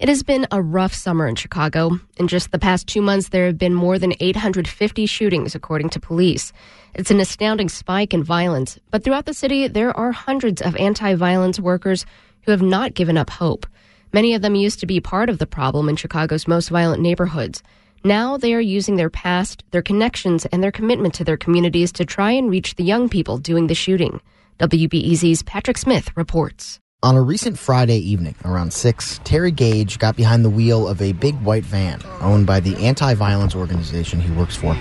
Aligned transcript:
It 0.00 0.08
has 0.08 0.22
been 0.22 0.46
a 0.50 0.62
rough 0.62 0.94
summer 0.94 1.26
in 1.26 1.34
Chicago. 1.34 2.00
In 2.16 2.26
just 2.26 2.52
the 2.52 2.58
past 2.58 2.86
two 2.86 3.02
months, 3.02 3.28
there 3.28 3.44
have 3.44 3.58
been 3.58 3.74
more 3.74 3.98
than 3.98 4.14
850 4.18 5.04
shootings, 5.04 5.54
according 5.54 5.90
to 5.90 6.00
police. 6.00 6.54
It's 6.94 7.10
an 7.10 7.20
astounding 7.20 7.68
spike 7.68 8.14
in 8.14 8.24
violence, 8.24 8.78
but 8.90 9.04
throughout 9.04 9.26
the 9.26 9.34
city, 9.34 9.68
there 9.68 9.94
are 9.94 10.10
hundreds 10.10 10.62
of 10.62 10.74
anti 10.76 11.14
violence 11.16 11.60
workers 11.60 12.06
who 12.44 12.50
have 12.50 12.62
not 12.62 12.94
given 12.94 13.18
up 13.18 13.28
hope. 13.28 13.66
Many 14.10 14.32
of 14.32 14.40
them 14.40 14.54
used 14.54 14.80
to 14.80 14.86
be 14.86 15.00
part 15.00 15.28
of 15.28 15.36
the 15.36 15.46
problem 15.46 15.86
in 15.86 15.96
Chicago's 15.96 16.48
most 16.48 16.70
violent 16.70 17.02
neighborhoods. 17.02 17.62
Now 18.02 18.38
they 18.38 18.54
are 18.54 18.60
using 18.60 18.96
their 18.96 19.10
past, 19.10 19.64
their 19.70 19.82
connections, 19.82 20.46
and 20.46 20.62
their 20.62 20.72
commitment 20.72 21.12
to 21.16 21.24
their 21.24 21.36
communities 21.36 21.92
to 21.92 22.06
try 22.06 22.30
and 22.30 22.50
reach 22.50 22.76
the 22.76 22.84
young 22.84 23.10
people 23.10 23.36
doing 23.36 23.66
the 23.66 23.74
shooting. 23.74 24.22
WBEZ's 24.60 25.42
Patrick 25.42 25.76
Smith 25.76 26.10
reports. 26.16 26.80
On 27.02 27.16
a 27.16 27.22
recent 27.22 27.58
Friday 27.58 27.96
evening, 27.96 28.34
around 28.44 28.74
6, 28.74 29.20
Terry 29.24 29.50
Gage 29.50 29.98
got 29.98 30.16
behind 30.16 30.44
the 30.44 30.50
wheel 30.50 30.86
of 30.86 31.00
a 31.00 31.12
big 31.12 31.34
white 31.40 31.64
van 31.64 32.02
owned 32.20 32.46
by 32.46 32.60
the 32.60 32.76
anti 32.76 33.14
violence 33.14 33.54
organization 33.54 34.20
he 34.20 34.30
works 34.32 34.54
for. 34.54 34.76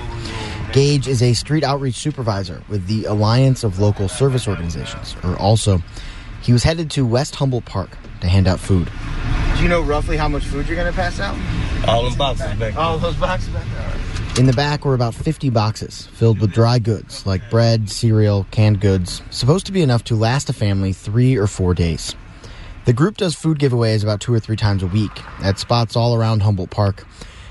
Gage 0.74 1.08
is 1.08 1.24
a 1.24 1.32
street 1.32 1.63
outreach 1.63 1.96
supervisor 1.96 2.62
with 2.68 2.88
the 2.88 3.05
Alliance 3.05 3.63
of 3.63 3.80
Local 3.80 4.10
Service 4.10 4.50
Organizations, 4.50 5.13
or 5.24 5.38
ALSO. 5.38 5.82
He 6.41 6.52
was 6.52 6.62
headed 6.62 6.91
to 6.91 7.05
West 7.05 7.36
Humboldt 7.36 7.63
Park 7.63 7.98
to 8.20 8.27
hand 8.27 8.49
out 8.49 8.60
food. 8.60 8.91
Do 9.55 9.63
you 9.63 9.70
know 9.70 9.82
roughly 9.82 10.18
how 10.18 10.27
much 10.27 10.44
food 10.44 10.68
you're 10.68 10.76
going 10.76 10.91
to 10.91 10.98
pass 10.98 11.22
out? 11.22 11.38
All 11.88 12.04
those 12.04 12.18
boxes 12.18 12.48
back 12.48 12.58
there. 12.58 12.77
All 12.77 12.98
those 12.98 13.16
boxes 13.16 13.48
back 13.54 13.66
there? 13.66 14.19
In 14.38 14.46
the 14.46 14.54
back 14.54 14.86
were 14.86 14.94
about 14.94 15.16
50 15.16 15.50
boxes 15.50 16.08
filled 16.08 16.40
with 16.40 16.54
dry 16.54 16.80
goods 16.80 17.26
like 17.26 17.50
bread, 17.50 17.90
cereal, 17.90 18.46
canned 18.52 18.80
goods, 18.80 19.22
supposed 19.32 19.66
to 19.66 19.74
be 19.74 19.82
enough 19.82 20.05
to 20.05 20.16
last 20.16 20.50
a 20.50 20.54
family 20.54 20.94
three 20.94 21.36
or 21.36 21.46
four 21.46 21.74
days. 21.74 22.16
The 22.86 22.94
group 22.94 23.18
does 23.18 23.36
food 23.36 23.60
giveaways 23.60 24.02
about 24.02 24.22
two 24.22 24.34
or 24.34 24.40
three 24.40 24.55
times 24.55 24.82
a 24.82 24.88
week 24.88 25.12
at 25.42 25.60
spots 25.60 25.98
all 25.98 26.16
around 26.16 26.42
Humboldt 26.42 26.70
Park. 26.70 27.05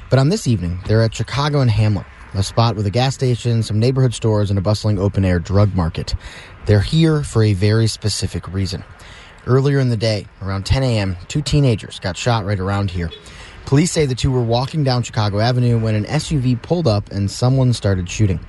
But 0.08 0.18
on 0.18 0.30
this 0.30 0.46
evening, 0.46 0.80
they're 0.86 1.02
at 1.02 1.14
Chicago 1.14 1.60
and 1.60 1.70
Hamlin, 1.70 2.06
a 2.32 2.42
spot 2.42 2.74
with 2.74 2.86
a 2.86 2.90
gas 2.90 3.14
station, 3.14 3.62
some 3.62 3.78
neighborhood 3.78 4.14
stores, 4.14 4.48
and 4.48 4.58
a 4.58 4.62
bustling 4.62 4.98
open 4.98 5.26
air 5.26 5.38
drug 5.38 5.74
market. 5.74 6.14
They're 6.64 6.80
here 6.80 7.22
for 7.22 7.42
a 7.42 7.52
very 7.52 7.86
specific 7.86 8.48
reason. 8.48 8.82
Earlier 9.46 9.78
in 9.78 9.90
the 9.90 9.96
day, 9.96 10.26
around 10.40 10.64
10 10.64 10.82
a.m., 10.82 11.16
two 11.28 11.42
teenagers 11.42 12.00
got 12.00 12.16
shot 12.16 12.44
right 12.44 12.58
around 12.58 12.90
here. 12.90 13.10
Police 13.68 13.92
say 13.92 14.06
the 14.06 14.14
two 14.14 14.30
were 14.30 14.40
walking 14.40 14.82
down 14.82 15.02
Chicago 15.02 15.40
Avenue 15.40 15.78
when 15.78 15.94
an 15.94 16.06
SUV 16.06 16.62
pulled 16.62 16.88
up 16.88 17.10
and 17.10 17.30
someone 17.30 17.74
started 17.74 18.08
shooting. 18.08 18.40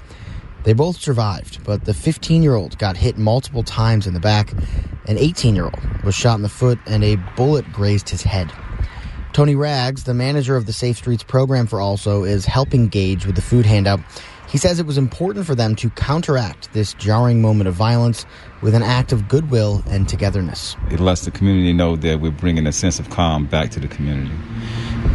They 0.63 0.71
both 0.71 0.95
survived, 0.95 1.61
but 1.65 1.83
the 1.83 1.93
15 1.93 2.41
year 2.41 2.55
old 2.55 2.77
got 2.77 2.95
hit 2.95 3.17
multiple 3.17 3.61
times 3.61 4.07
in 4.07 4.13
the 4.13 4.21
back. 4.21 4.53
An 5.09 5.17
18 5.17 5.55
year 5.55 5.65
old 5.65 6.03
was 6.05 6.15
shot 6.15 6.35
in 6.35 6.41
the 6.41 6.47
foot, 6.47 6.79
and 6.85 7.03
a 7.03 7.17
bullet 7.35 7.69
grazed 7.73 8.07
his 8.07 8.21
head. 8.21 8.49
Tony 9.33 9.55
Rags, 9.55 10.05
the 10.05 10.13
manager 10.13 10.55
of 10.55 10.67
the 10.67 10.71
Safe 10.71 10.95
Streets 10.95 11.23
program 11.23 11.67
for 11.67 11.79
ALSO, 11.79 12.25
is 12.25 12.45
helping 12.45 12.87
Gage 12.87 13.25
with 13.25 13.35
the 13.35 13.41
food 13.41 13.65
handout. 13.65 13.99
He 14.49 14.57
says 14.57 14.79
it 14.79 14.87
was 14.87 14.97
important 14.97 15.45
for 15.45 15.53
them 15.53 15.75
to 15.75 15.91
counteract 15.91 16.73
this 16.73 16.95
jarring 16.95 17.39
moment 17.39 17.67
of 17.67 17.75
violence 17.75 18.25
with 18.61 18.73
an 18.73 18.81
act 18.81 19.11
of 19.11 19.27
goodwill 19.27 19.83
and 19.87 20.09
togetherness. 20.09 20.75
It 20.89 20.99
lets 20.99 21.25
the 21.25 21.31
community 21.31 21.71
know 21.71 21.95
that 21.97 22.19
we're 22.19 22.31
bringing 22.31 22.65
a 22.65 22.71
sense 22.71 22.99
of 22.99 23.11
calm 23.11 23.45
back 23.45 23.69
to 23.71 23.79
the 23.79 23.87
community, 23.87 24.33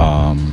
um, 0.01 0.53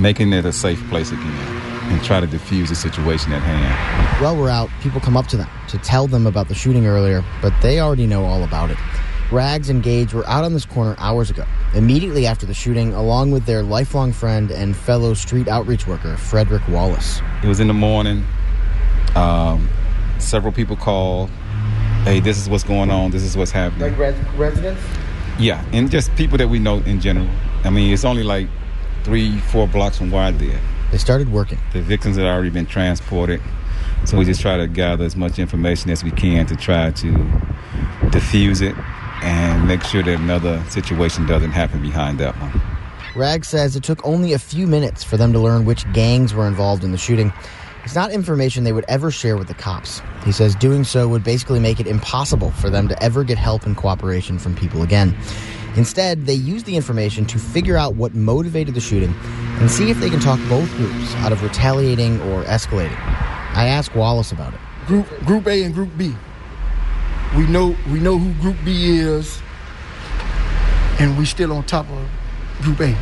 making 0.00 0.32
it 0.32 0.44
a 0.44 0.52
safe 0.52 0.82
place 0.88 1.10
again, 1.10 1.46
and 1.90 2.02
try 2.04 2.20
to 2.20 2.26
diffuse 2.26 2.68
the 2.68 2.74
situation 2.74 3.32
at 3.32 3.42
hand. 3.42 4.22
While 4.22 4.36
we're 4.36 4.50
out, 4.50 4.70
people 4.80 5.00
come 5.00 5.16
up 5.16 5.26
to 5.28 5.36
them 5.36 5.48
to 5.68 5.78
tell 5.78 6.06
them 6.06 6.26
about 6.26 6.48
the 6.48 6.54
shooting 6.54 6.86
earlier, 6.86 7.24
but 7.40 7.52
they 7.62 7.80
already 7.80 8.06
know 8.06 8.24
all 8.24 8.44
about 8.44 8.70
it. 8.70 8.78
Rags 9.30 9.68
and 9.68 9.82
Gage 9.82 10.14
were 10.14 10.26
out 10.26 10.44
on 10.44 10.54
this 10.54 10.64
corner 10.64 10.94
hours 10.98 11.28
ago, 11.28 11.44
immediately 11.74 12.26
after 12.26 12.46
the 12.46 12.54
shooting, 12.54 12.94
along 12.94 13.30
with 13.30 13.44
their 13.44 13.62
lifelong 13.62 14.12
friend 14.12 14.50
and 14.50 14.74
fellow 14.74 15.12
street 15.12 15.48
outreach 15.48 15.86
worker, 15.86 16.16
Frederick 16.16 16.66
Wallace. 16.68 17.20
It 17.42 17.46
was 17.46 17.60
in 17.60 17.68
the 17.68 17.74
morning. 17.74 18.24
Um, 19.14 19.68
several 20.18 20.52
people 20.52 20.76
called. 20.76 21.30
Hey, 22.04 22.20
this 22.20 22.38
is 22.38 22.48
what's 22.48 22.64
going 22.64 22.90
on. 22.90 23.10
This 23.10 23.22
is 23.22 23.36
what's 23.36 23.50
happening. 23.50 23.90
Like 23.90 23.98
res- 23.98 24.34
residents? 24.36 24.80
Yeah, 25.38 25.62
and 25.72 25.90
just 25.90 26.14
people 26.16 26.38
that 26.38 26.48
we 26.48 26.58
know 26.58 26.78
in 26.78 27.00
general. 27.00 27.28
I 27.64 27.70
mean, 27.70 27.92
it's 27.92 28.04
only 28.04 28.22
like 28.22 28.48
three, 29.04 29.38
four 29.38 29.66
blocks 29.66 29.98
from 29.98 30.10
where 30.10 30.22
I 30.22 30.30
live. 30.30 30.60
They 30.90 30.98
started 30.98 31.30
working. 31.30 31.58
The 31.72 31.82
victims 31.82 32.16
had 32.16 32.26
already 32.26 32.50
been 32.50 32.66
transported. 32.66 33.40
So 34.04 34.16
we 34.16 34.24
just 34.24 34.40
try 34.40 34.56
to 34.56 34.66
gather 34.66 35.04
as 35.04 35.16
much 35.16 35.38
information 35.38 35.90
as 35.90 36.04
we 36.04 36.10
can 36.10 36.46
to 36.46 36.56
try 36.56 36.90
to 36.90 37.42
diffuse 38.10 38.60
it 38.60 38.74
and 39.22 39.66
make 39.66 39.82
sure 39.82 40.02
that 40.02 40.20
another 40.20 40.62
situation 40.70 41.26
doesn't 41.26 41.50
happen 41.50 41.82
behind 41.82 42.18
that 42.20 42.34
one. 42.40 42.60
Rags 43.16 43.48
says 43.48 43.74
it 43.74 43.82
took 43.82 44.04
only 44.06 44.32
a 44.32 44.38
few 44.38 44.66
minutes 44.66 45.02
for 45.02 45.16
them 45.16 45.32
to 45.32 45.38
learn 45.38 45.64
which 45.64 45.90
gangs 45.92 46.32
were 46.32 46.46
involved 46.46 46.84
in 46.84 46.92
the 46.92 46.98
shooting. 46.98 47.32
It's 47.84 47.94
not 47.94 48.12
information 48.12 48.64
they 48.64 48.72
would 48.72 48.84
ever 48.86 49.10
share 49.10 49.36
with 49.36 49.48
the 49.48 49.54
cops. 49.54 50.00
He 50.24 50.30
says 50.30 50.54
doing 50.54 50.84
so 50.84 51.08
would 51.08 51.24
basically 51.24 51.58
make 51.58 51.80
it 51.80 51.86
impossible 51.86 52.52
for 52.52 52.70
them 52.70 52.86
to 52.88 53.02
ever 53.02 53.24
get 53.24 53.38
help 53.38 53.66
and 53.66 53.76
cooperation 53.76 54.38
from 54.38 54.54
people 54.54 54.82
again. 54.82 55.16
Instead, 55.76 56.26
they 56.26 56.34
use 56.34 56.64
the 56.64 56.76
information 56.76 57.24
to 57.26 57.38
figure 57.38 57.76
out 57.76 57.94
what 57.94 58.14
motivated 58.14 58.74
the 58.74 58.80
shooting 58.80 59.14
and 59.60 59.70
see 59.70 59.90
if 59.90 59.98
they 60.00 60.10
can 60.10 60.20
talk 60.20 60.40
both 60.48 60.70
groups 60.76 61.14
out 61.16 61.32
of 61.32 61.42
retaliating 61.42 62.20
or 62.22 62.44
escalating. 62.44 62.98
I 63.54 63.66
asked 63.66 63.94
Wallace 63.94 64.32
about 64.32 64.54
it. 64.54 64.60
Group 64.86 65.06
Group 65.24 65.46
A 65.46 65.62
and 65.64 65.74
Group 65.74 65.90
B. 65.96 66.14
We 67.36 67.46
know 67.46 67.76
we 67.90 68.00
know 68.00 68.18
who 68.18 68.32
Group 68.40 68.56
B 68.64 68.98
is, 68.98 69.40
and 70.98 71.18
we 71.18 71.26
still 71.26 71.52
on 71.52 71.64
top 71.64 71.86
of 71.90 72.08
Group 72.62 72.80
A. 72.80 72.96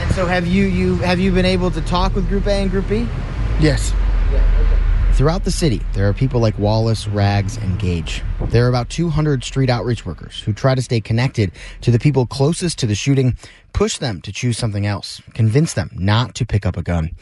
And 0.00 0.14
so 0.14 0.26
have 0.26 0.46
you 0.46 0.64
you 0.64 0.96
have 0.96 1.18
you 1.18 1.32
been 1.32 1.44
able 1.44 1.70
to 1.70 1.80
talk 1.80 2.14
with 2.14 2.28
Group 2.28 2.46
A 2.46 2.52
and 2.52 2.70
Group 2.70 2.88
B? 2.88 3.08
Yes. 3.60 3.92
Throughout 5.14 5.44
the 5.44 5.52
city, 5.52 5.80
there 5.92 6.08
are 6.08 6.12
people 6.12 6.40
like 6.40 6.58
Wallace, 6.58 7.06
Rags, 7.06 7.56
and 7.56 7.78
Gage. 7.78 8.20
There 8.48 8.66
are 8.66 8.68
about 8.68 8.90
200 8.90 9.44
street 9.44 9.70
outreach 9.70 10.04
workers 10.04 10.40
who 10.40 10.52
try 10.52 10.74
to 10.74 10.82
stay 10.82 11.00
connected 11.00 11.52
to 11.82 11.92
the 11.92 12.00
people 12.00 12.26
closest 12.26 12.80
to 12.80 12.86
the 12.88 12.96
shooting, 12.96 13.36
push 13.72 13.98
them 13.98 14.20
to 14.22 14.32
choose 14.32 14.58
something 14.58 14.86
else, 14.86 15.22
convince 15.32 15.74
them 15.74 15.90
not 15.94 16.34
to 16.34 16.44
pick 16.44 16.66
up 16.66 16.76
a 16.76 16.82
gun. 16.82 17.12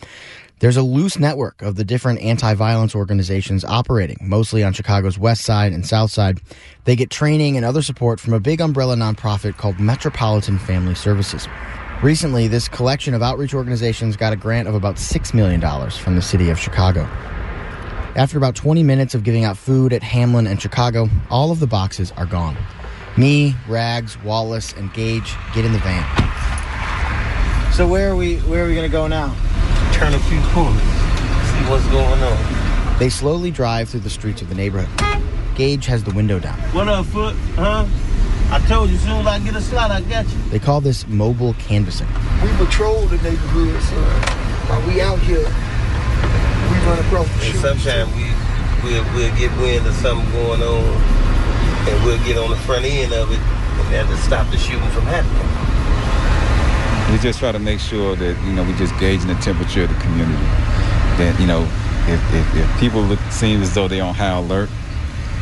There's 0.60 0.78
a 0.78 0.82
loose 0.82 1.18
network 1.18 1.60
of 1.60 1.76
the 1.76 1.84
different 1.84 2.22
anti 2.22 2.54
violence 2.54 2.94
organizations 2.94 3.62
operating, 3.62 4.16
mostly 4.22 4.64
on 4.64 4.72
Chicago's 4.72 5.18
west 5.18 5.42
side 5.42 5.74
and 5.74 5.86
south 5.86 6.10
side. 6.10 6.40
They 6.84 6.96
get 6.96 7.10
training 7.10 7.58
and 7.58 7.66
other 7.66 7.82
support 7.82 8.20
from 8.20 8.32
a 8.32 8.40
big 8.40 8.62
umbrella 8.62 8.96
nonprofit 8.96 9.58
called 9.58 9.78
Metropolitan 9.78 10.58
Family 10.58 10.94
Services. 10.94 11.46
Recently, 12.02 12.48
this 12.48 12.68
collection 12.68 13.12
of 13.12 13.22
outreach 13.22 13.52
organizations 13.52 14.16
got 14.16 14.32
a 14.32 14.36
grant 14.36 14.66
of 14.66 14.74
about 14.74 14.96
$6 14.96 15.34
million 15.34 15.60
from 15.90 16.16
the 16.16 16.22
city 16.22 16.48
of 16.48 16.58
Chicago. 16.58 17.06
After 18.14 18.36
about 18.36 18.54
20 18.54 18.82
minutes 18.82 19.14
of 19.14 19.24
giving 19.24 19.44
out 19.44 19.56
food 19.56 19.94
at 19.94 20.02
Hamlin 20.02 20.46
and 20.46 20.60
Chicago, 20.60 21.08
all 21.30 21.50
of 21.50 21.60
the 21.60 21.66
boxes 21.66 22.12
are 22.18 22.26
gone. 22.26 22.58
Me, 23.16 23.56
Rags, 23.66 24.22
Wallace, 24.22 24.74
and 24.74 24.92
Gage 24.92 25.34
get 25.54 25.64
in 25.64 25.72
the 25.72 25.78
van. 25.78 26.02
So 27.72 27.88
where 27.88 28.10
are 28.10 28.16
we 28.16 28.36
where 28.40 28.66
are 28.66 28.68
we 28.68 28.74
gonna 28.74 28.90
go 28.90 29.06
now? 29.06 29.34
Turn 29.94 30.12
a 30.12 30.18
few 30.18 30.42
corners, 30.48 30.82
see 30.82 31.70
what's 31.70 31.86
going 31.86 32.22
on. 32.22 32.98
They 32.98 33.08
slowly 33.08 33.50
drive 33.50 33.88
through 33.88 34.00
the 34.00 34.10
streets 34.10 34.42
of 34.42 34.50
the 34.50 34.54
neighborhood. 34.54 34.90
Gage 35.54 35.86
has 35.86 36.04
the 36.04 36.12
window 36.12 36.38
down. 36.38 36.58
What 36.74 36.88
up, 36.88 37.06
Foot? 37.06 37.34
Huh? 37.54 37.86
I 38.50 38.58
told 38.68 38.90
you, 38.90 38.98
soon 38.98 39.20
as 39.20 39.26
I 39.26 39.38
get 39.38 39.56
a 39.56 39.62
slot, 39.62 39.90
I 39.90 40.02
got 40.02 40.28
you. 40.30 40.38
They 40.50 40.58
call 40.58 40.82
this 40.82 41.08
mobile 41.08 41.54
canvassing. 41.54 42.08
We 42.42 42.50
patrol 42.62 43.06
the 43.06 43.16
neighborhood, 43.16 43.82
so 43.82 43.96
while 44.68 44.86
we 44.86 45.00
out 45.00 45.18
here, 45.20 45.48
we 46.82 46.88
run 46.88 46.98
across 46.98 47.28
And 47.46 47.58
sometimes 47.58 48.14
we, 48.14 48.26
we'll, 48.82 49.04
we'll 49.14 49.34
get 49.36 49.50
wind 49.58 49.86
of 49.86 49.94
something 49.94 50.30
going 50.32 50.62
on, 50.62 50.84
and 51.88 52.04
we'll 52.04 52.22
get 52.24 52.38
on 52.38 52.50
the 52.50 52.56
front 52.56 52.84
end 52.84 53.12
of 53.12 53.30
it, 53.30 53.38
and 53.38 53.92
that'll 53.92 54.16
stop 54.18 54.50
the 54.50 54.58
shooting 54.58 54.88
from 54.90 55.04
happening. 55.06 55.48
We 57.12 57.18
just 57.18 57.38
try 57.38 57.52
to 57.52 57.58
make 57.58 57.80
sure 57.80 58.16
that, 58.16 58.42
you 58.44 58.52
know, 58.52 58.64
we 58.64 58.72
just 58.74 58.98
gauging 58.98 59.28
the 59.28 59.34
temperature 59.34 59.84
of 59.84 59.88
the 59.90 60.00
community. 60.00 60.42
That, 61.20 61.36
you 61.38 61.46
know, 61.46 61.62
if, 62.08 62.20
if, 62.34 62.56
if 62.56 62.80
people 62.80 63.02
look, 63.02 63.20
seem 63.30 63.62
as 63.62 63.74
though 63.74 63.86
they're 63.86 64.02
on 64.02 64.14
high 64.14 64.36
alert, 64.38 64.70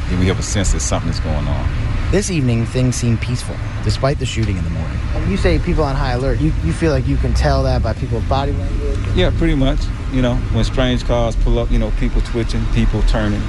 then 0.08 0.18
we 0.18 0.26
have 0.26 0.38
a 0.38 0.42
sense 0.42 0.72
that 0.72 0.80
something's 0.80 1.20
going 1.20 1.46
on. 1.46 2.10
This 2.10 2.30
evening, 2.30 2.66
things 2.66 2.96
seem 2.96 3.16
peaceful, 3.18 3.54
despite 3.84 4.18
the 4.18 4.26
shooting 4.26 4.56
in 4.56 4.64
the 4.64 4.70
morning. 4.70 4.98
And 5.14 5.30
you 5.30 5.36
say 5.36 5.60
people 5.60 5.84
on 5.84 5.94
high 5.94 6.12
alert. 6.12 6.40
You 6.40 6.52
you 6.64 6.72
feel 6.72 6.90
like 6.90 7.06
you 7.06 7.16
can 7.16 7.32
tell 7.34 7.62
that 7.62 7.84
by 7.84 7.92
people's 7.92 8.24
body 8.24 8.50
language? 8.50 8.89
Yeah, 9.14 9.32
pretty 9.36 9.56
much. 9.56 9.80
You 10.12 10.22
know, 10.22 10.36
when 10.36 10.64
strange 10.64 11.04
cars 11.04 11.34
pull 11.36 11.58
up, 11.58 11.70
you 11.70 11.78
know, 11.78 11.90
people 11.98 12.20
twitching, 12.20 12.64
people 12.72 13.02
turning, 13.02 13.42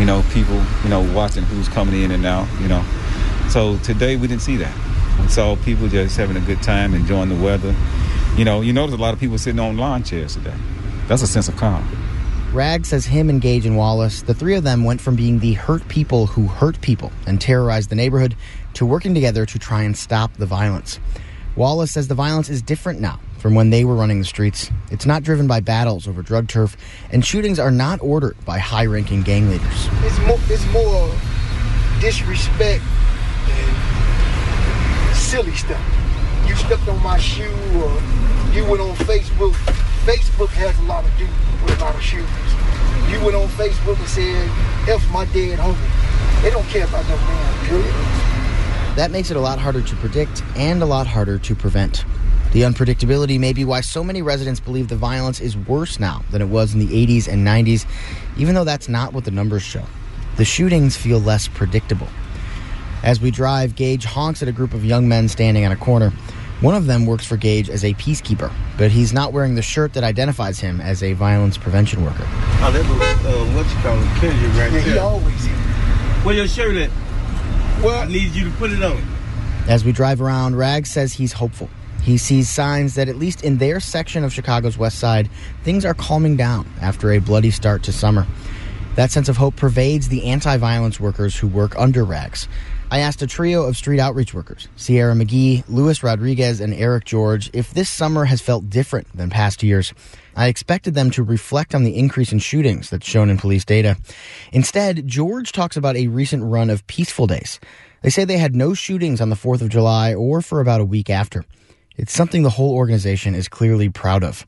you 0.00 0.04
know, 0.04 0.24
people, 0.32 0.60
you 0.82 0.90
know, 0.90 1.00
watching 1.14 1.44
who's 1.44 1.68
coming 1.68 2.02
in 2.02 2.10
and 2.10 2.26
out, 2.26 2.48
you 2.60 2.66
know. 2.66 2.84
So 3.48 3.78
today 3.78 4.16
we 4.16 4.26
didn't 4.26 4.42
see 4.42 4.56
that. 4.56 4.74
We 5.20 5.28
saw 5.28 5.54
people 5.56 5.88
just 5.88 6.16
having 6.16 6.36
a 6.36 6.40
good 6.40 6.60
time, 6.60 6.92
enjoying 6.92 7.28
the 7.28 7.36
weather. 7.36 7.74
You 8.36 8.44
know, 8.44 8.60
you 8.60 8.72
notice 8.72 8.94
a 8.94 8.98
lot 8.98 9.14
of 9.14 9.20
people 9.20 9.38
sitting 9.38 9.60
on 9.60 9.76
lawn 9.76 10.02
chairs 10.02 10.34
today. 10.34 10.54
That's 11.06 11.22
a 11.22 11.26
sense 11.28 11.48
of 11.48 11.56
calm. 11.56 11.88
Rags 12.52 12.88
says 12.88 13.06
him 13.06 13.30
and 13.30 13.40
Gage 13.40 13.64
and 13.64 13.76
Wallace, 13.76 14.22
the 14.22 14.34
three 14.34 14.56
of 14.56 14.64
them 14.64 14.82
went 14.84 15.00
from 15.00 15.14
being 15.14 15.38
the 15.38 15.52
hurt 15.52 15.86
people 15.88 16.26
who 16.26 16.48
hurt 16.48 16.80
people 16.80 17.12
and 17.26 17.40
terrorized 17.40 17.90
the 17.90 17.96
neighborhood 17.96 18.36
to 18.74 18.84
working 18.84 19.14
together 19.14 19.46
to 19.46 19.58
try 19.58 19.82
and 19.82 19.96
stop 19.96 20.32
the 20.34 20.46
violence. 20.46 20.98
Wallace 21.54 21.92
says 21.92 22.08
the 22.08 22.14
violence 22.14 22.48
is 22.48 22.60
different 22.60 23.00
now 23.00 23.20
from 23.46 23.54
when 23.54 23.70
they 23.70 23.84
were 23.84 23.94
running 23.94 24.18
the 24.18 24.24
streets. 24.24 24.72
It's 24.90 25.06
not 25.06 25.22
driven 25.22 25.46
by 25.46 25.60
battles 25.60 26.08
over 26.08 26.20
drug 26.20 26.48
turf, 26.48 26.76
and 27.12 27.24
shootings 27.24 27.60
are 27.60 27.70
not 27.70 28.00
ordered 28.02 28.36
by 28.44 28.58
high 28.58 28.86
ranking 28.86 29.22
gang 29.22 29.48
leaders. 29.48 29.88
It's 30.02 30.18
more, 30.26 30.38
it's 30.48 30.66
more 30.72 31.14
disrespect 32.00 32.82
and 33.46 35.16
silly 35.16 35.54
stuff. 35.54 35.80
You 36.48 36.56
stepped 36.56 36.88
on 36.88 37.00
my 37.04 37.18
shoe 37.18 37.44
or 37.76 38.02
you 38.52 38.64
went 38.64 38.80
on 38.80 38.96
Facebook. 39.06 39.52
Facebook 40.02 40.48
has 40.48 40.76
a 40.80 40.82
lot 40.82 41.04
to 41.04 41.10
do 41.12 41.28
with 41.62 41.78
a 41.78 41.84
lot 41.84 41.94
of 41.94 42.02
shootings. 42.02 42.28
You 43.12 43.24
went 43.24 43.36
on 43.36 43.46
Facebook 43.50 43.96
and 43.96 44.08
said, 44.08 44.50
F 44.88 45.08
my 45.12 45.24
dead 45.26 45.60
homie. 45.60 46.42
They 46.42 46.50
don't 46.50 46.66
care 46.66 46.84
about 46.84 47.08
no 47.08 47.16
man, 47.16 47.66
period. 47.68 48.96
That 48.96 49.12
makes 49.12 49.30
it 49.30 49.36
a 49.36 49.40
lot 49.40 49.60
harder 49.60 49.82
to 49.82 49.96
predict 50.02 50.42
and 50.56 50.82
a 50.82 50.86
lot 50.86 51.06
harder 51.06 51.38
to 51.38 51.54
prevent. 51.54 52.04
The 52.52 52.62
unpredictability 52.62 53.38
may 53.38 53.52
be 53.52 53.64
why 53.64 53.80
so 53.80 54.02
many 54.02 54.22
residents 54.22 54.60
believe 54.60 54.88
the 54.88 54.96
violence 54.96 55.40
is 55.40 55.56
worse 55.56 56.00
now 56.00 56.24
than 56.30 56.40
it 56.40 56.48
was 56.48 56.72
in 56.72 56.80
the 56.80 56.86
80s 56.86 57.28
and 57.28 57.46
90s, 57.46 57.86
even 58.38 58.54
though 58.54 58.64
that's 58.64 58.88
not 58.88 59.12
what 59.12 59.24
the 59.24 59.30
numbers 59.30 59.62
show. 59.62 59.84
The 60.36 60.44
shootings 60.44 60.96
feel 60.96 61.18
less 61.18 61.48
predictable. 61.48 62.08
As 63.02 63.20
we 63.20 63.30
drive, 63.30 63.74
Gage 63.76 64.04
honks 64.04 64.42
at 64.42 64.48
a 64.48 64.52
group 64.52 64.74
of 64.74 64.84
young 64.84 65.08
men 65.08 65.28
standing 65.28 65.64
on 65.64 65.72
a 65.72 65.76
corner. 65.76 66.10
One 66.60 66.74
of 66.74 66.86
them 66.86 67.04
works 67.04 67.26
for 67.26 67.36
Gage 67.36 67.68
as 67.68 67.84
a 67.84 67.92
peacekeeper, 67.94 68.50
but 68.78 68.90
he's 68.90 69.12
not 69.12 69.34
wearing 69.34 69.54
the 69.54 69.62
shirt 69.62 69.92
that 69.92 70.02
identifies 70.04 70.58
him 70.58 70.80
as 70.80 71.02
a 71.02 71.12
violence 71.12 71.58
prevention 71.58 72.02
worker. 72.02 72.24
Oh, 72.26 72.70
that 72.72 72.88
was, 72.88 73.26
um, 73.26 73.54
what 73.54 73.66
you 73.68 73.76
call 73.82 73.98
it, 74.00 74.06
Kendrick 74.20 74.52
right 74.54 74.72
Yeah, 74.72 74.92
he 74.92 74.98
always 74.98 75.44
here. 75.44 75.54
Where 76.24 76.34
your 76.34 76.48
shirt 76.48 76.76
at? 76.76 76.90
Well, 77.82 78.02
I 78.02 78.06
need 78.08 78.34
you 78.34 78.44
to 78.44 78.50
put 78.56 78.72
it 78.72 78.82
on. 78.82 79.02
As 79.68 79.84
we 79.84 79.92
drive 79.92 80.22
around, 80.22 80.56
Rags 80.56 80.90
says 80.90 81.12
he's 81.12 81.34
hopeful. 81.34 81.68
He 82.06 82.18
sees 82.18 82.48
signs 82.48 82.94
that, 82.94 83.08
at 83.08 83.16
least 83.16 83.42
in 83.42 83.58
their 83.58 83.80
section 83.80 84.22
of 84.22 84.32
Chicago's 84.32 84.78
west 84.78 85.00
side, 85.00 85.28
things 85.64 85.84
are 85.84 85.92
calming 85.92 86.36
down 86.36 86.64
after 86.80 87.10
a 87.10 87.18
bloody 87.18 87.50
start 87.50 87.82
to 87.82 87.92
summer. 87.92 88.24
That 88.94 89.10
sense 89.10 89.28
of 89.28 89.36
hope 89.36 89.56
pervades 89.56 90.06
the 90.06 90.26
anti 90.26 90.56
violence 90.56 91.00
workers 91.00 91.36
who 91.36 91.48
work 91.48 91.76
under 91.76 92.04
Rags. 92.04 92.46
I 92.92 93.00
asked 93.00 93.22
a 93.22 93.26
trio 93.26 93.64
of 93.64 93.76
street 93.76 93.98
outreach 93.98 94.32
workers, 94.32 94.68
Sierra 94.76 95.14
McGee, 95.16 95.64
Luis 95.68 96.04
Rodriguez, 96.04 96.60
and 96.60 96.72
Eric 96.74 97.06
George, 97.06 97.50
if 97.52 97.74
this 97.74 97.90
summer 97.90 98.26
has 98.26 98.40
felt 98.40 98.70
different 98.70 99.08
than 99.12 99.28
past 99.28 99.64
years. 99.64 99.92
I 100.36 100.46
expected 100.46 100.94
them 100.94 101.10
to 101.10 101.24
reflect 101.24 101.74
on 101.74 101.82
the 101.82 101.98
increase 101.98 102.30
in 102.30 102.38
shootings 102.38 102.88
that's 102.88 103.08
shown 103.08 103.30
in 103.30 103.36
police 103.36 103.64
data. 103.64 103.96
Instead, 104.52 105.08
George 105.08 105.50
talks 105.50 105.76
about 105.76 105.96
a 105.96 106.06
recent 106.06 106.44
run 106.44 106.70
of 106.70 106.86
peaceful 106.86 107.26
days. 107.26 107.58
They 108.02 108.10
say 108.10 108.24
they 108.24 108.38
had 108.38 108.54
no 108.54 108.74
shootings 108.74 109.20
on 109.20 109.30
the 109.30 109.34
4th 109.34 109.60
of 109.60 109.70
July 109.70 110.14
or 110.14 110.40
for 110.40 110.60
about 110.60 110.80
a 110.80 110.84
week 110.84 111.10
after. 111.10 111.44
It's 111.96 112.12
something 112.12 112.42
the 112.42 112.50
whole 112.50 112.74
organization 112.74 113.34
is 113.34 113.48
clearly 113.48 113.88
proud 113.88 114.22
of. 114.22 114.46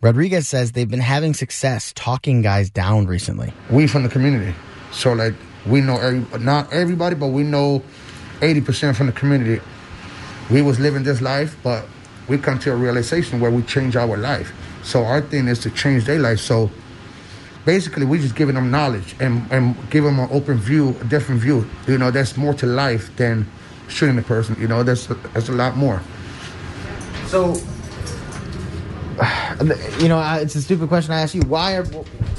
Rodriguez 0.00 0.48
says 0.48 0.72
they've 0.72 0.88
been 0.88 1.00
having 1.00 1.34
success 1.34 1.92
talking 1.94 2.40
guys 2.40 2.70
down 2.70 3.06
recently. 3.06 3.52
we 3.70 3.86
from 3.86 4.04
the 4.04 4.08
community. 4.08 4.54
So 4.92 5.12
like 5.12 5.34
we 5.66 5.80
know 5.80 5.98
every, 5.98 6.38
not 6.38 6.72
everybody, 6.72 7.14
but 7.14 7.28
we 7.28 7.42
know 7.42 7.82
80% 8.40 8.96
from 8.96 9.06
the 9.06 9.12
community. 9.12 9.60
We 10.50 10.62
was 10.62 10.78
living 10.80 11.02
this 11.02 11.20
life, 11.20 11.56
but 11.62 11.84
we 12.28 12.38
come 12.38 12.58
to 12.60 12.72
a 12.72 12.76
realization 12.76 13.40
where 13.40 13.50
we 13.50 13.62
change 13.62 13.96
our 13.96 14.16
life. 14.16 14.52
So 14.82 15.04
our 15.04 15.20
thing 15.20 15.48
is 15.48 15.58
to 15.60 15.70
change 15.70 16.04
their 16.04 16.20
life. 16.20 16.38
So 16.38 16.70
basically 17.66 18.06
we 18.06 18.18
just 18.18 18.34
giving 18.34 18.54
them 18.54 18.70
knowledge 18.70 19.14
and, 19.20 19.50
and 19.50 19.76
give 19.90 20.04
them 20.04 20.18
an 20.20 20.28
open 20.30 20.58
view, 20.58 20.96
a 21.00 21.04
different 21.04 21.40
view. 21.40 21.68
You 21.86 21.98
know, 21.98 22.10
there's 22.10 22.36
more 22.36 22.54
to 22.54 22.66
life 22.66 23.14
than 23.16 23.46
shooting 23.88 24.18
a 24.18 24.22
person. 24.22 24.56
You 24.60 24.68
know, 24.68 24.82
there's, 24.82 25.08
there's 25.08 25.48
a 25.48 25.52
lot 25.52 25.76
more. 25.76 26.00
So, 27.28 27.54
you 30.00 30.08
know, 30.08 30.18
I- 30.18 30.38
it's 30.40 30.54
a 30.54 30.62
stupid 30.62 30.88
question 30.88 31.12
I 31.12 31.20
ask 31.20 31.34
you. 31.34 31.42
Why 31.42 31.74
are 31.76 31.84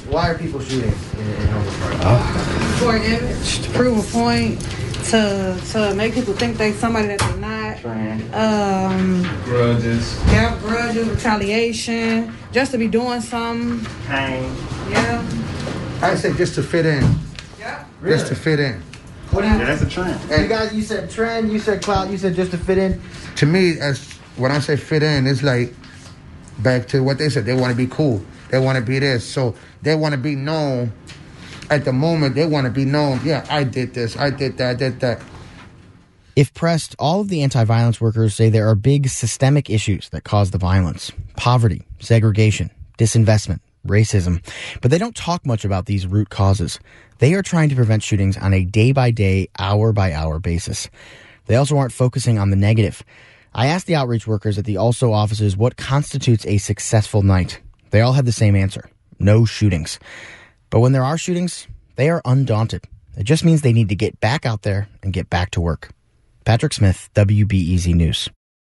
why 0.09 0.30
are 0.31 0.38
people 0.38 0.59
shooting 0.59 0.91
in, 1.18 1.27
in 1.27 1.50
Overland 1.53 2.01
Park? 2.01 2.21
for 2.80 2.95
an 2.95 3.03
image, 3.03 3.59
to 3.62 3.69
prove 3.71 3.97
a 4.00 4.03
point, 4.12 4.59
to 5.12 5.57
to 5.71 5.94
make 5.95 6.13
people 6.13 6.33
think 6.33 6.57
they 6.57 6.74
somebody 6.74 7.07
that 7.07 7.19
they're 7.19 7.38
not. 7.38 7.59
Um, 8.33 9.24
Grudges. 9.45 10.18
yeah, 10.27 10.57
grudges, 10.62 11.07
retaliation, 11.07 12.33
just 12.51 12.71
to 12.71 12.77
be 12.77 12.88
doing 12.88 13.21
something. 13.21 13.86
Yeah. 14.09 15.21
I 16.01 16.15
say 16.15 16.33
just 16.33 16.56
to 16.56 16.63
fit 16.63 16.86
in, 16.86 17.03
Yeah. 17.59 17.83
just 18.03 18.27
to 18.27 18.36
fit 18.36 18.59
in. 18.59 18.81
What 19.31 19.41
do 19.44 19.47
you, 19.50 19.57
That's 19.59 19.81
a 19.83 19.89
trend. 19.89 20.19
you 20.41 20.47
guys? 20.47 20.74
You 20.74 20.81
said 20.81 21.09
trend. 21.12 21.51
You 21.51 21.59
said 21.59 21.83
cloud. 21.83 22.09
You 22.09 22.18
said 22.18 22.33
just 22.36 22.51
to 22.51 22.57
fit 22.57 22.77
in. 22.80 23.00
to 23.36 23.45
me, 23.45 23.77
as 23.80 24.00
when 24.39 24.51
I 24.51 24.59
say 24.59 24.75
fit 24.75 25.03
in, 25.03 25.27
it's 25.27 25.44
like 25.44 25.74
back 26.59 26.88
to 26.89 27.03
what 27.03 27.18
they 27.18 27.30
said. 27.30 27.45
They 27.45 27.53
want 27.53 27.71
to 27.71 27.77
be 27.77 27.88
cool. 27.88 28.24
They 28.50 28.59
want 28.59 28.77
to 28.77 28.83
be 28.83 29.00
this. 29.00 29.25
So 29.25 29.56
they 29.81 29.95
want 29.95 30.13
to 30.13 30.18
be 30.19 30.36
known. 30.36 30.91
At 31.69 31.86
the 31.86 31.94
moment, 31.94 32.33
they 32.33 32.47
want 32.47 32.65
to 32.65 32.71
be 32.71 32.86
known. 32.86 33.19
Yeah, 33.24 33.45
I 33.50 33.63
did 33.63 33.94
this. 33.94 34.18
I 34.18 34.31
did 34.31 34.57
that. 34.57 34.69
I 34.71 34.74
did 34.74 35.00
that. 35.01 35.21
If 36.36 36.53
pressed, 36.53 36.95
all 36.97 37.21
of 37.21 37.27
the 37.27 37.44
anti 37.44 37.63
violence 37.63 38.00
workers 38.00 38.33
say 38.33 38.50
there 38.50 38.69
are 38.69 38.75
big 38.75 39.09
systemic 39.09 39.69
issues 39.69 40.09
that 40.09 40.24
cause 40.24 40.51
the 40.51 40.57
violence 40.57 41.12
poverty, 41.36 41.83
segregation, 42.00 42.69
disinvestment, 42.97 43.59
racism. 43.86 44.44
But 44.81 44.91
they 44.91 44.97
don't 44.97 45.15
talk 45.15 45.45
much 45.45 45.63
about 45.63 45.86
these 45.86 46.07
root 46.07 46.30
causes. 46.30 46.80
They 47.19 47.33
are 47.33 47.41
trying 47.41 47.69
to 47.69 47.75
prevent 47.75 48.03
shootings 48.03 48.38
on 48.38 48.53
a 48.53 48.63
day 48.63 48.94
by 48.94 49.12
day, 49.12 49.50
hour 49.59 49.91
by 49.91 50.13
hour 50.13 50.39
basis. 50.39 50.89
They 51.45 51.56
also 51.56 51.77
aren't 51.77 51.91
focusing 51.91 52.39
on 52.39 52.50
the 52.50 52.56
negative. 52.56 53.03
I 53.54 53.68
asked 53.68 53.88
the 53.88 53.96
outreach 53.96 54.28
workers 54.28 54.57
at 54.57 54.66
the 54.66 54.75
ALSO 54.75 55.12
offices 55.12 55.57
what 55.57 55.78
constitutes 55.78 56.46
a 56.46 56.57
successful 56.57 57.24
night. 57.24 57.62
They 57.92 58.01
all 58.01 58.13
had 58.13 58.25
the 58.25 58.31
same 58.31 58.56
answer 58.56 58.90
no 59.19 59.44
shootings. 59.44 60.00
But 60.69 60.80
when 60.80 60.94
there 60.94 61.04
are 61.04 61.18
shootings, 61.18 61.68
they 61.98 62.10
are 62.10 62.22
undaunted. 62.24 62.86
It 63.18 63.24
just 63.24 63.44
means 63.44 63.62
they 63.62 63.74
need 63.74 63.90
to 63.90 63.96
get 63.96 64.19
back 64.22 64.46
out 64.46 64.62
there 64.62 64.88
and 65.04 65.12
get 65.12 65.30
back 65.30 65.51
to 65.51 65.62
work. 65.62 65.90
Patrick 66.46 66.74
Smith, 66.74 67.10
WBEZ 67.16 67.94
News. 67.94 68.30